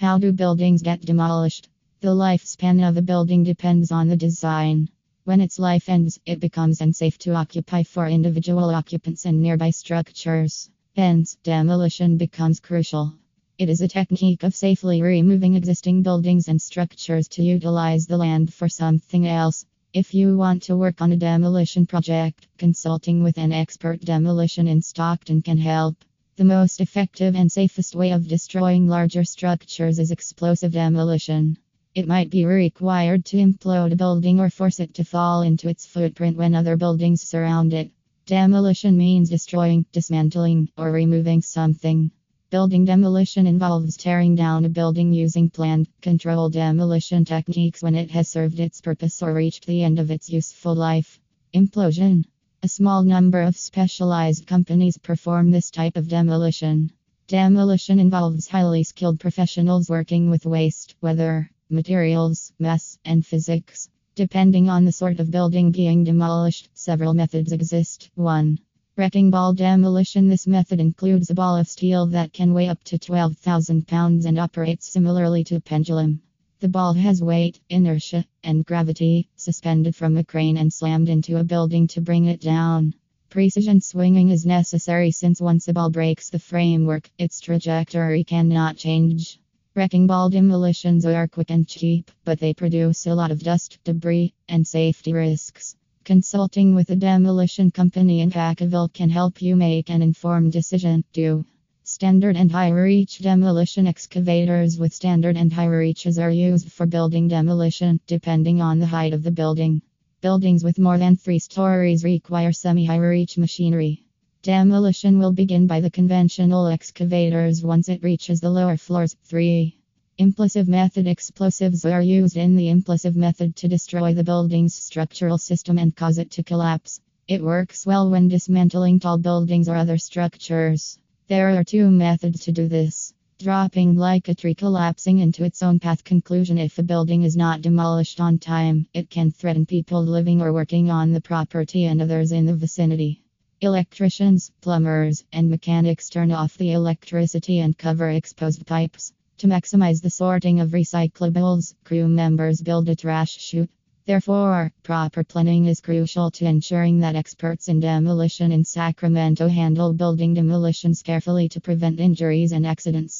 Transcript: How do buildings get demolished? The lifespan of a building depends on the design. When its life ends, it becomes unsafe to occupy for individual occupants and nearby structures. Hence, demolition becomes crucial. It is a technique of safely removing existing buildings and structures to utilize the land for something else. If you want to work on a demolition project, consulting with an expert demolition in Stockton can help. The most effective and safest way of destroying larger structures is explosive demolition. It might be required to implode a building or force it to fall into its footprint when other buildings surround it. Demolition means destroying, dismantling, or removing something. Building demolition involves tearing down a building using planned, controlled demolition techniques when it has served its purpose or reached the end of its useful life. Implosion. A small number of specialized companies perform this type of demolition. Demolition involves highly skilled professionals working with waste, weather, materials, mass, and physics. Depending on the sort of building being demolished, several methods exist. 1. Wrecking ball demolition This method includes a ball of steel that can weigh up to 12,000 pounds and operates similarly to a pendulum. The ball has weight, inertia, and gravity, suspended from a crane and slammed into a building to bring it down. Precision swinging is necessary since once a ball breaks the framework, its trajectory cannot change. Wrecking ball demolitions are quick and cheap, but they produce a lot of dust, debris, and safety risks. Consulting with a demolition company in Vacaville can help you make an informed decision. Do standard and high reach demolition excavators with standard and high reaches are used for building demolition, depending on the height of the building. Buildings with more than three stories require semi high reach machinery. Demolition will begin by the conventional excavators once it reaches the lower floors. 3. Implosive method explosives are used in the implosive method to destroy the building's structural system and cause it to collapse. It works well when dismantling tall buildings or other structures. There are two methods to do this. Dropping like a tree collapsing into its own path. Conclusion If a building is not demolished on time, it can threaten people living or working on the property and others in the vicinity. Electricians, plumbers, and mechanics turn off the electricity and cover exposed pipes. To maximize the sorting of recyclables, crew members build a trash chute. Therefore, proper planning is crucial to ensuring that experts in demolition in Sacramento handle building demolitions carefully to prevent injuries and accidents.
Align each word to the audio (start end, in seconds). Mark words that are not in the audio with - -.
How 0.00 0.16
do 0.16 0.32
buildings 0.32 0.80
get 0.80 1.02
demolished? 1.02 1.68
The 2.00 2.14
lifespan 2.14 2.88
of 2.88 2.96
a 2.96 3.02
building 3.02 3.44
depends 3.44 3.92
on 3.92 4.08
the 4.08 4.16
design. 4.16 4.88
When 5.24 5.42
its 5.42 5.58
life 5.58 5.90
ends, 5.90 6.18
it 6.24 6.40
becomes 6.40 6.80
unsafe 6.80 7.18
to 7.18 7.34
occupy 7.34 7.82
for 7.82 8.08
individual 8.08 8.70
occupants 8.70 9.26
and 9.26 9.42
nearby 9.42 9.68
structures. 9.68 10.70
Hence, 10.96 11.36
demolition 11.42 12.16
becomes 12.16 12.60
crucial. 12.60 13.12
It 13.58 13.68
is 13.68 13.82
a 13.82 13.88
technique 13.88 14.42
of 14.42 14.54
safely 14.54 15.02
removing 15.02 15.54
existing 15.54 16.02
buildings 16.02 16.48
and 16.48 16.62
structures 16.62 17.28
to 17.32 17.42
utilize 17.42 18.06
the 18.06 18.16
land 18.16 18.54
for 18.54 18.70
something 18.70 19.26
else. 19.26 19.66
If 19.92 20.14
you 20.14 20.38
want 20.38 20.62
to 20.62 20.78
work 20.78 21.02
on 21.02 21.12
a 21.12 21.16
demolition 21.16 21.84
project, 21.84 22.48
consulting 22.56 23.22
with 23.22 23.36
an 23.36 23.52
expert 23.52 24.00
demolition 24.00 24.66
in 24.66 24.80
Stockton 24.80 25.42
can 25.42 25.58
help. 25.58 26.02
The 26.40 26.46
most 26.46 26.80
effective 26.80 27.36
and 27.36 27.52
safest 27.52 27.94
way 27.94 28.12
of 28.12 28.26
destroying 28.26 28.88
larger 28.88 29.24
structures 29.24 29.98
is 29.98 30.10
explosive 30.10 30.72
demolition. 30.72 31.58
It 31.94 32.08
might 32.08 32.30
be 32.30 32.46
required 32.46 33.26
to 33.26 33.36
implode 33.36 33.92
a 33.92 33.96
building 33.96 34.40
or 34.40 34.48
force 34.48 34.80
it 34.80 34.94
to 34.94 35.04
fall 35.04 35.42
into 35.42 35.68
its 35.68 35.84
footprint 35.84 36.38
when 36.38 36.54
other 36.54 36.78
buildings 36.78 37.20
surround 37.20 37.74
it. 37.74 37.90
Demolition 38.24 38.96
means 38.96 39.28
destroying, 39.28 39.84
dismantling, 39.92 40.70
or 40.78 40.90
removing 40.90 41.42
something. 41.42 42.10
Building 42.48 42.86
demolition 42.86 43.46
involves 43.46 43.98
tearing 43.98 44.34
down 44.34 44.64
a 44.64 44.70
building 44.70 45.12
using 45.12 45.50
planned, 45.50 45.88
controlled 46.00 46.54
demolition 46.54 47.26
techniques 47.26 47.82
when 47.82 47.94
it 47.94 48.10
has 48.12 48.30
served 48.30 48.60
its 48.60 48.80
purpose 48.80 49.22
or 49.22 49.34
reached 49.34 49.66
the 49.66 49.82
end 49.82 49.98
of 49.98 50.10
its 50.10 50.30
useful 50.30 50.74
life. 50.74 51.20
Implosion. 51.52 52.24
A 52.62 52.68
small 52.68 53.02
number 53.02 53.40
of 53.40 53.56
specialized 53.56 54.46
companies 54.46 54.98
perform 54.98 55.50
this 55.50 55.70
type 55.70 55.96
of 55.96 56.08
demolition. 56.08 56.92
Demolition 57.26 57.98
involves 57.98 58.48
highly 58.48 58.82
skilled 58.82 59.18
professionals 59.18 59.88
working 59.88 60.28
with 60.28 60.44
waste, 60.44 60.94
weather, 61.00 61.50
materials, 61.70 62.52
mass, 62.58 62.98
and 63.02 63.24
physics. 63.24 63.88
Depending 64.14 64.68
on 64.68 64.84
the 64.84 64.92
sort 64.92 65.20
of 65.20 65.30
building 65.30 65.70
being 65.70 66.04
demolished, 66.04 66.68
several 66.74 67.14
methods 67.14 67.50
exist. 67.50 68.10
1. 68.16 68.58
Wrecking 68.94 69.30
ball 69.30 69.54
demolition 69.54 70.28
This 70.28 70.46
method 70.46 70.80
includes 70.80 71.30
a 71.30 71.34
ball 71.34 71.56
of 71.56 71.66
steel 71.66 72.08
that 72.08 72.34
can 72.34 72.52
weigh 72.52 72.68
up 72.68 72.84
to 72.84 72.98
12,000 72.98 73.88
pounds 73.88 74.26
and 74.26 74.38
operates 74.38 74.92
similarly 74.92 75.44
to 75.44 75.56
a 75.56 75.60
pendulum. 75.60 76.20
The 76.60 76.68
ball 76.68 76.92
has 76.92 77.22
weight, 77.22 77.58
inertia, 77.70 78.26
and 78.44 78.66
gravity, 78.66 79.30
suspended 79.34 79.96
from 79.96 80.18
a 80.18 80.24
crane 80.24 80.58
and 80.58 80.70
slammed 80.70 81.08
into 81.08 81.38
a 81.38 81.44
building 81.44 81.86
to 81.86 82.02
bring 82.02 82.26
it 82.26 82.38
down. 82.42 82.92
Precision 83.30 83.80
swinging 83.80 84.28
is 84.28 84.44
necessary 84.44 85.10
since 85.10 85.40
once 85.40 85.68
a 85.68 85.72
ball 85.72 85.88
breaks 85.88 86.28
the 86.28 86.38
framework, 86.38 87.10
its 87.16 87.40
trajectory 87.40 88.24
cannot 88.24 88.76
change. 88.76 89.40
Wrecking 89.74 90.06
ball 90.06 90.28
demolitions 90.28 91.06
are 91.06 91.26
quick 91.26 91.50
and 91.50 91.66
cheap, 91.66 92.10
but 92.26 92.38
they 92.38 92.52
produce 92.52 93.06
a 93.06 93.14
lot 93.14 93.30
of 93.30 93.42
dust, 93.42 93.78
debris, 93.82 94.34
and 94.46 94.66
safety 94.66 95.14
risks. 95.14 95.76
Consulting 96.04 96.74
with 96.74 96.90
a 96.90 96.96
demolition 96.96 97.70
company 97.70 98.20
in 98.20 98.28
Vacaville 98.28 98.92
can 98.92 99.08
help 99.08 99.40
you 99.40 99.56
make 99.56 99.88
an 99.88 100.02
informed 100.02 100.52
decision. 100.52 101.04
Do 101.14 101.46
standard 101.90 102.36
and 102.36 102.52
high 102.52 102.70
reach 102.70 103.18
demolition 103.18 103.84
excavators 103.84 104.78
with 104.78 104.94
standard 104.94 105.36
and 105.36 105.52
high 105.52 105.66
reaches 105.66 106.20
are 106.20 106.30
used 106.30 106.70
for 106.70 106.86
building 106.86 107.26
demolition, 107.26 107.98
depending 108.06 108.62
on 108.62 108.78
the 108.78 108.86
height 108.86 109.12
of 109.12 109.24
the 109.24 109.30
building. 109.32 109.82
Buildings 110.20 110.62
with 110.62 110.78
more 110.78 110.98
than 110.98 111.16
three 111.16 111.40
stories 111.40 112.04
require 112.04 112.52
semi 112.52 112.84
high 112.84 112.98
reach 112.98 113.36
machinery. 113.36 114.04
Demolition 114.42 115.18
will 115.18 115.32
begin 115.32 115.66
by 115.66 115.80
the 115.80 115.90
conventional 115.90 116.68
excavators 116.68 117.64
once 117.64 117.88
it 117.88 118.04
reaches 118.04 118.40
the 118.40 118.50
lower 118.50 118.76
floors. 118.76 119.16
3. 119.24 119.76
Implosive 120.20 120.68
method 120.68 121.08
explosives 121.08 121.84
are 121.84 122.02
used 122.02 122.36
in 122.36 122.54
the 122.54 122.68
implosive 122.68 123.16
method 123.16 123.56
to 123.56 123.66
destroy 123.66 124.14
the 124.14 124.22
building's 124.22 124.76
structural 124.76 125.38
system 125.38 125.76
and 125.76 125.96
cause 125.96 126.18
it 126.18 126.30
to 126.30 126.44
collapse. 126.44 127.00
It 127.26 127.42
works 127.42 127.84
well 127.84 128.08
when 128.08 128.28
dismantling 128.28 129.00
tall 129.00 129.18
buildings 129.18 129.68
or 129.68 129.74
other 129.74 129.98
structures. 129.98 131.00
There 131.30 131.56
are 131.56 131.62
two 131.62 131.92
methods 131.92 132.40
to 132.46 132.50
do 132.50 132.66
this. 132.66 133.14
Dropping 133.38 133.94
like 133.94 134.26
a 134.26 134.34
tree 134.34 134.56
collapsing 134.56 135.20
into 135.20 135.44
its 135.44 135.62
own 135.62 135.78
path. 135.78 136.02
Conclusion 136.02 136.58
If 136.58 136.76
a 136.80 136.82
building 136.82 137.22
is 137.22 137.36
not 137.36 137.62
demolished 137.62 138.20
on 138.20 138.40
time, 138.40 138.88
it 138.92 139.10
can 139.10 139.30
threaten 139.30 139.64
people 139.64 140.02
living 140.02 140.42
or 140.42 140.52
working 140.52 140.90
on 140.90 141.12
the 141.12 141.20
property 141.20 141.84
and 141.84 142.02
others 142.02 142.32
in 142.32 142.46
the 142.46 142.56
vicinity. 142.56 143.22
Electricians, 143.60 144.50
plumbers, 144.60 145.22
and 145.32 145.48
mechanics 145.48 146.08
turn 146.08 146.32
off 146.32 146.58
the 146.58 146.72
electricity 146.72 147.60
and 147.60 147.78
cover 147.78 148.10
exposed 148.10 148.66
pipes. 148.66 149.12
To 149.38 149.46
maximize 149.46 150.02
the 150.02 150.10
sorting 150.10 150.58
of 150.58 150.70
recyclables, 150.70 151.74
crew 151.84 152.08
members 152.08 152.60
build 152.60 152.88
a 152.88 152.96
trash 152.96 153.38
chute. 153.38 153.70
Therefore, 154.06 154.72
proper 154.82 155.22
planning 155.22 155.66
is 155.66 155.80
crucial 155.80 156.30
to 156.32 156.46
ensuring 156.46 157.00
that 157.00 157.16
experts 157.16 157.68
in 157.68 157.80
demolition 157.80 158.50
in 158.50 158.64
Sacramento 158.64 159.48
handle 159.48 159.92
building 159.92 160.34
demolitions 160.34 161.02
carefully 161.02 161.48
to 161.50 161.60
prevent 161.60 162.00
injuries 162.00 162.52
and 162.52 162.66
accidents. 162.66 163.18